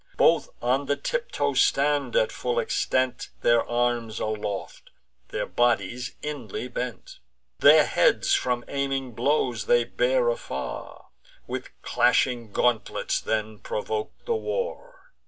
[0.17, 4.89] Both on the tiptoe stand, at full extent, Their arms aloft,
[5.27, 7.19] their bodies inly bent;
[7.59, 11.09] Their heads from aiming blows they bear afar;
[11.45, 15.13] With clashing gauntlets then provoke the war.